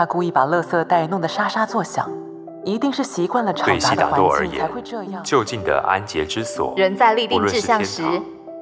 [0.00, 2.10] 他故意把垃圾袋弄得沙沙作响，
[2.64, 5.22] 一定是习惯了吵杂的环境才会这样。
[5.22, 8.02] 就近的安洁之所，人在立定志向时，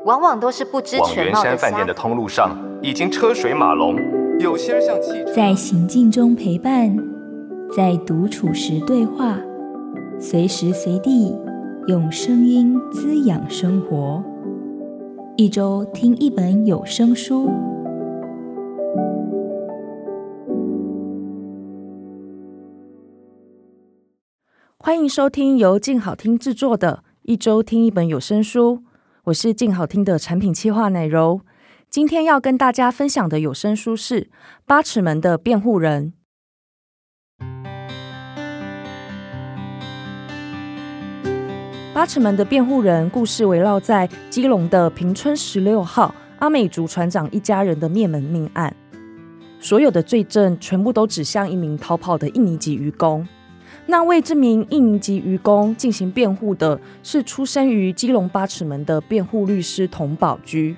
[0.04, 1.38] 往往都是不知全貌的。
[1.38, 3.94] 往圆山饭店的通路上，已经车水马龙，
[4.40, 5.32] 有些人像汽车。
[5.32, 6.92] 在行进中陪伴，
[7.76, 9.36] 在独处时对话，
[10.18, 11.38] 随时随地
[11.86, 14.20] 用声音滋养生活。
[15.36, 17.48] 一周听一本有声书。
[24.88, 28.76] 欢迎收听由静好听制作的《一周听一本有声书》，
[29.24, 31.42] 我是静好听的产品企划奶柔。
[31.90, 34.22] 今天要跟大家分享的有声书是
[34.64, 36.14] 《八尺门的辩护人》。
[41.92, 48.74] 八尺门的辩护人故事围绕在基隆的平春十六号阿美族船长一家人的灭门命案，
[49.60, 53.28] 所有的罪证全部都指向一名逃跑的印尼籍渔工。
[53.90, 60.76] 那为这名印尼籍渔工进行辩护的是出生于基隆八尺门的辩护律师佟宝驹。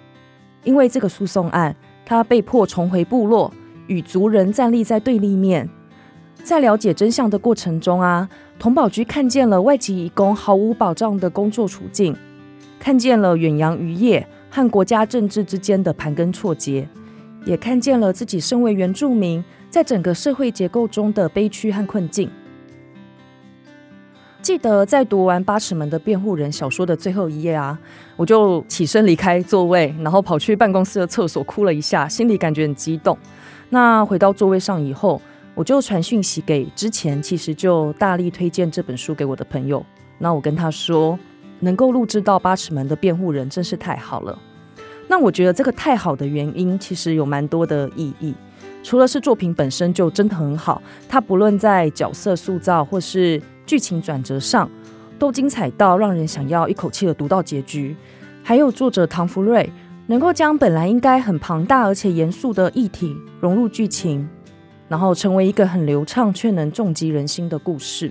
[0.63, 1.75] 因为这个诉讼案，
[2.07, 3.53] 他被迫重回部落，
[3.89, 5.69] 与族人站立在对立面。
[6.45, 8.29] 在了解真相的过程中啊，
[8.61, 12.15] 佟宝駒看见了外籍移工毫无保障的工作处境，
[12.79, 16.89] 看见了远洋渔业和国家政治之间的盘根错节，
[17.45, 22.31] 也看见了自己身为原住民在整个社会结构中的悲屈和困境。
[24.43, 27.79] 记得在读完《八尺门的辩护人》小说的最后一页啊，
[28.17, 33.17] 我就起身离开座位，然后跑去办公室的厕所哭了一下，心里感觉很激动。
[33.69, 35.21] 那回到座位上以后，
[35.55, 39.85] 我就传讯息给之前其实就大力推荐这本书给我的朋友。
[40.19, 41.19] 那我跟他说，
[41.61, 44.37] 能够录制到《八尺门的辩护人》真是太好了。
[45.07, 48.35] 那我觉得这个太好的原因其实有蛮多的意义，
[48.83, 54.69] 除了是作品本身就真的很好，它不论在角色塑造或是剧情转折上
[55.17, 57.95] 都精彩到让人想要一口气的读到结局，
[58.43, 59.71] 还有作者唐福瑞
[60.09, 64.29] 能够将本来应该很庞大而且严肃的议题融入剧情，
[64.89, 68.11] 然后成为一个很流畅却能重击人心的故事。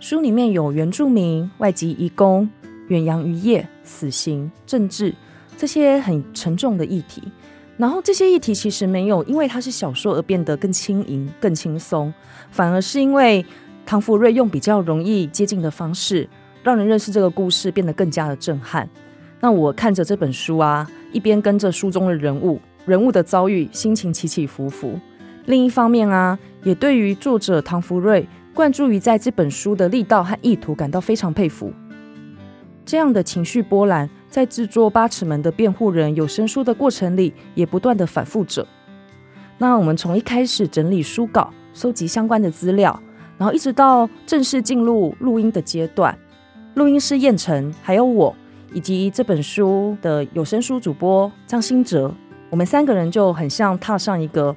[0.00, 2.46] 书里面有原住民、外籍移工、
[2.88, 5.14] 远洋渔业、死刑、政治
[5.56, 7.22] 这些很沉重的议题。
[7.82, 12.14] 然后这些议题其实没有因为它是小说而变得更轻盈、更轻松，
[12.48, 13.44] 反而是因为。
[13.84, 16.28] 唐福瑞用比较容易接近的方式，
[16.62, 18.88] 让人认识这个故事，变得更加的震撼。
[19.40, 24.96] 那我看着这本书啊，一边跟着书中的人物、人物的遭遇，心情起起伏伏。
[25.46, 31.72] 另一方面啊，也对于作者唐福瑞灌注于在这本书的力道和意图感到非常佩服。
[32.86, 38.66] 这样的情绪波澜，在制作《八尺门的辩护人》有声书的过程里，也不断的反复着。
[39.58, 42.98] 那我们从一开始整理书稿，收集相关的资料。
[43.36, 46.18] 然后一直到正式进入录音的阶段，
[46.76, 48.34] 录音师燕城，还有我，
[48.72, 52.10] 以及这本书的有声书主播张新哲，
[52.48, 54.56] 我们三个人就很像踏上一个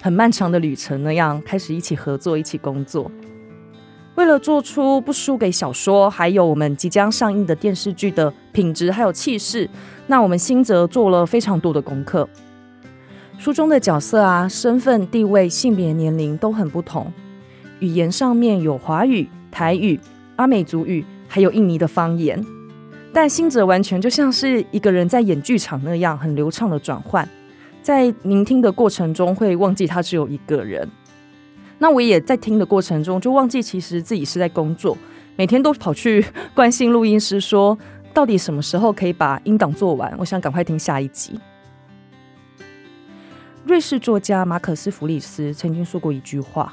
[0.00, 3.10] 很漫长的旅程那样，开始一起合作，一起工作。
[4.16, 9.68] 为了做出不输给小说，还有我们即将上映的电视剧的品质还有气势，
[10.06, 12.26] 那我们新哲做了非常多的功课。
[13.38, 17.12] 书中的角色啊，身份、地位、性别、年龄都很不同。
[17.80, 20.00] 语言上面有华语、台语、
[20.36, 22.42] 阿美族语，还有印尼的方言，
[23.12, 27.28] 但新哲完全就像是一个人在演剧场那样，很流畅的转换，
[27.82, 30.88] 在聆听的过程中会忘记他只有一个人。
[31.78, 34.96] 那我也在听的过程中就忘记其实自己是在工作，
[35.36, 37.76] 每天都跑去关心录音师说，
[38.14, 40.14] 到底什么时候可以把音档做完？
[40.18, 41.38] 我想赶快听下一集。
[43.64, 46.72] 瑞士作家马可斯·弗里斯曾经说过一句话。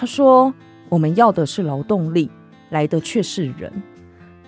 [0.00, 0.54] 他说
[0.88, 2.30] ：“我们要的是劳动力，
[2.70, 3.72] 来的却是人。”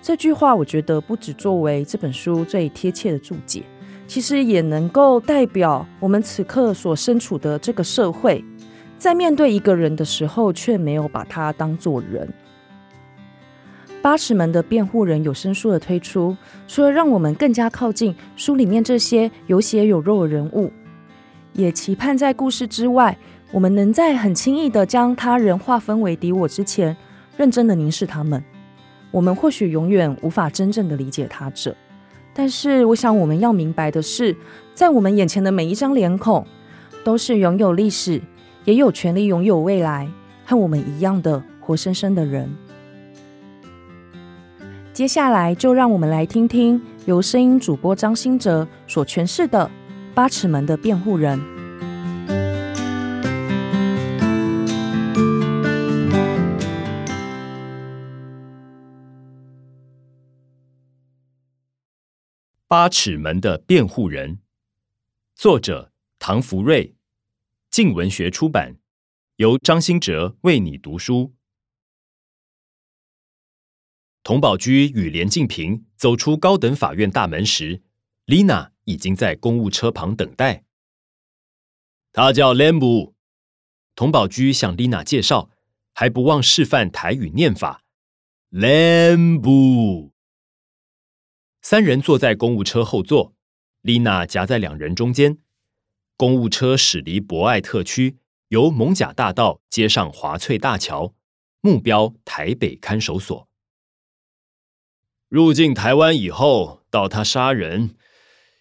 [0.01, 3.61] 这句话，我觉得不只作为这本书最贴切的注解，
[4.07, 8.41] 其实也能够代表我们此刻所身处的这个社会，
[9.01, 12.31] 在面对一个人的时候，却没有把他当作人。
[13.99, 16.37] 八尺门的辩护人有声书的推出，
[16.67, 20.71] 除了让我们更加靠近书里面这些有血有肉的人物，
[21.53, 23.17] 也期盼在故事之外。
[23.51, 26.95] 我们能在很轻易地将他人划分为敌我之前，
[27.35, 28.43] 认真地凝视他们。
[29.09, 31.75] 我们或许永远无法真正地理解他者，
[32.35, 34.37] 但是我想我们要明白的是，
[34.75, 36.45] 在我们眼前的每一张脸孔，
[37.03, 38.21] 都是拥有历史，
[38.65, 40.09] 也有权利拥有未来
[40.45, 42.49] 和我们一样的活生生的人。
[44.93, 49.69] 接下来就让我们来听听由声音主播张新哲所诠释的
[50.13, 51.39] 八尺门的辩护人。
[62.67, 64.39] 八尺门的辩护人
[65.35, 67.00] 作者唐福瑞。
[67.71, 68.75] 静文学出版，
[69.37, 71.33] 由张新哲为你读书。
[74.23, 77.81] 童宝驹与连静平走出高等法院大门时，
[78.25, 80.65] 丽娜已经在公务车旁等待。
[82.11, 83.15] 他叫兰布，
[83.95, 85.49] 童宝驹向丽娜介绍，
[85.93, 87.85] 还不忘示范台语念法。
[88.49, 90.11] 兰布。
[91.61, 93.33] 三人坐在公务车后座，
[93.79, 95.37] 丽娜夹在两人中间。
[96.21, 98.19] 公务车驶离博爱特区，
[98.49, 101.15] 由艋舺大道接上华翠大桥，
[101.61, 103.49] 目标台北看守所。
[105.29, 107.95] 入境台湾以后，到他杀人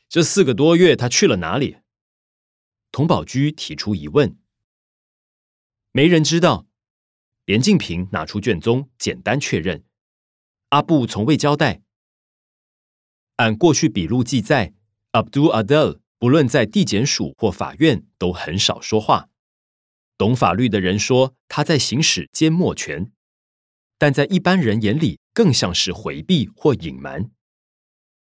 [0.08, 1.76] 这四个多月，他去了哪里？
[2.90, 4.38] 佟宝驹提出疑问。
[5.92, 6.66] 没人知道。
[7.44, 9.84] 连静平拿出卷宗，简单确认。
[10.70, 11.82] 阿布从未交代。
[13.36, 14.72] 按过去笔录记载
[15.12, 19.30] ，Abdul Adel 不论在地检署或法院都很少说话。
[20.18, 23.10] 懂法律的人说他在行使缄默权，
[23.96, 27.30] 但在一般人眼里更像是回避或隐瞒。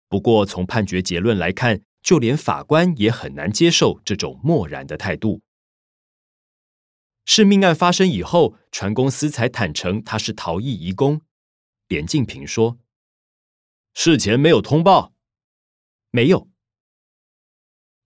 [0.09, 5.41] 不过从判决结论来看，就连法官也很难接受这种漠然的态度。
[7.23, 11.21] 是命案发生以后，船公司才坦承他是逃逸移工。
[11.87, 12.77] 连静平说。
[13.93, 15.13] 事前没有通报，
[16.11, 16.49] 没有。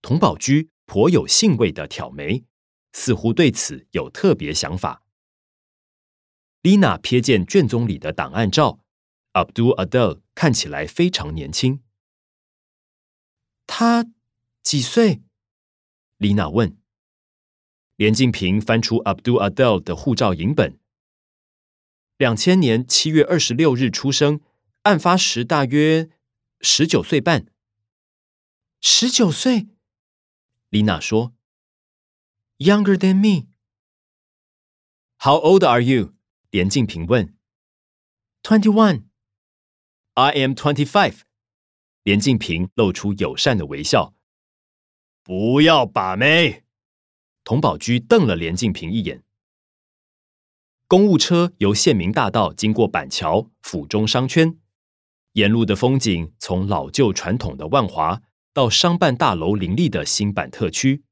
[0.02, 2.44] 佟宝驹颇有兴味的挑眉，
[2.92, 5.02] 似乎对此有特别想法。
[6.62, 8.80] 丽娜瞥见卷宗里的档案照
[9.32, 11.82] ，Abdul Adel 看起来非常年轻。
[13.66, 14.06] 他
[14.62, 15.22] 几岁？
[16.16, 16.76] 丽娜问。
[17.96, 20.80] 连静平翻出 Abdul Adel 的护照影本，
[22.16, 24.40] 两千年七月二十六日出生。
[24.84, 26.08] 案发时大约
[26.62, 27.44] 十九岁半。
[28.80, 29.68] 十九岁，
[30.70, 31.34] 丽娜说
[32.58, 33.48] ：“Younger than me.”
[35.18, 36.14] How old are you?
[36.50, 37.36] 连静平问。
[38.42, 39.04] “Twenty-one.”
[40.14, 41.22] I am twenty-five.
[42.04, 44.14] 连静平露出友善的微笑。
[45.22, 46.64] 不要把妹。
[47.42, 49.24] 佟宝驹瞪了连静平一眼。
[50.86, 54.58] 公务车由县民大道经过板桥、府中商圈。
[55.32, 58.22] 沿路的风景，从老旧传统的万华
[58.52, 61.04] 到商办大楼林立的新板特区，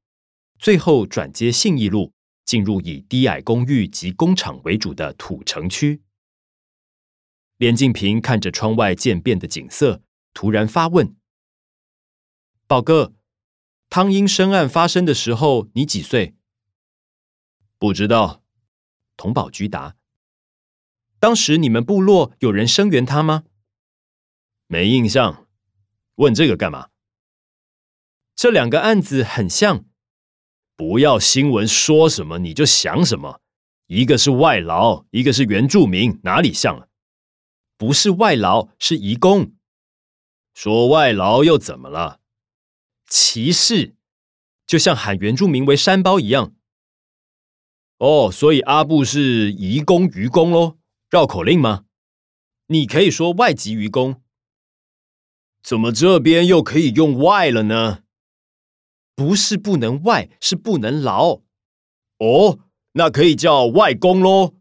[0.57, 2.13] 最后转接信义路，
[2.45, 6.01] 进入以低矮公寓及工厂为主的土城区。
[7.57, 10.01] 连静平看着窗外渐变的景色，
[10.33, 11.15] 突然发问
[12.67, 13.13] ：“宝哥，
[13.89, 16.35] 汤英生案发生的时候，你几岁
[17.79, 18.43] ？”“不知道。”
[19.17, 19.97] 童宝駒答。
[21.19, 23.43] “当时你们部落有人声援他吗？”
[24.67, 25.47] 没印象，
[26.15, 26.89] 问这个干嘛？
[28.39, 29.83] 这两个案子很像，
[30.77, 33.41] 不要新闻说什么你就想什么。
[33.87, 36.87] 一个是外劳，一个是原住民，哪里像了？
[37.75, 39.51] 不是外劳，是移工。
[40.53, 42.21] 说外劳又怎么了？
[43.09, 43.97] 歧视，
[44.65, 46.53] 就像喊原住民为山包一样。
[47.97, 50.77] 哦，所以阿布是移工愚工喽？
[51.09, 51.83] 绕口令吗？
[52.67, 54.21] 你可以说外籍愚工。
[55.61, 58.03] 怎么这边又可以用外了呢？
[59.19, 61.41] 不是不能外，是不能劳。
[62.19, 62.59] 哦，
[62.93, 64.55] 那可以叫外公喽。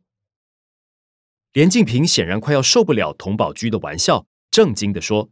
[1.52, 5.30] 连静平显然快要受不了佟宝駒的玩笑，正经地说：“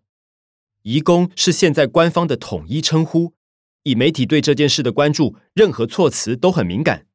[0.82, 3.34] 移工是现在官方的统一称呼，
[3.82, 7.08] 以媒体对这件事的关注，任何措辞都很敏感。”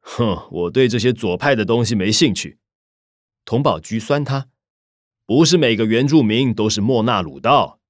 [0.00, 2.58] 哼，我对这些左派的东西没兴趣。
[3.46, 4.50] 佟宝駒酸他。
[5.24, 7.80] 不是每个原住民都是莫那鲁道。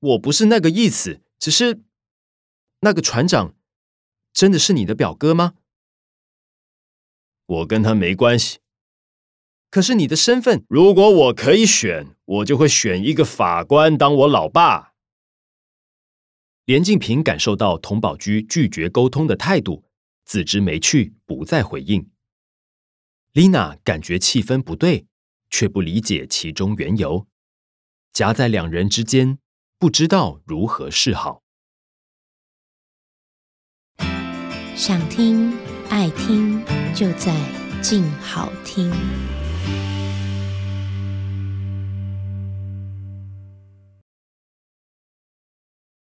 [0.00, 1.82] 我不是那个意思，只是
[2.82, 3.56] 那个船长
[4.32, 5.54] 真的是你的表哥吗？
[7.46, 8.60] 我跟他没关系。
[9.68, 14.94] 可是你的身份，如果我可以选，我就会选一个法官当我老爸。
[16.64, 19.82] 连静平感受到童宝驹拒绝沟通的态度，
[20.24, 22.08] 自知没趣，不再回应。
[23.32, 25.08] 丽娜感觉气氛不对。
[25.50, 27.26] 却不理解其中缘由，
[28.12, 29.38] 夹在两人之间，
[29.82, 31.42] 不知道如何是好。
[34.76, 35.52] 想听
[35.90, 37.34] 爱听，就在
[37.82, 38.92] 静好听。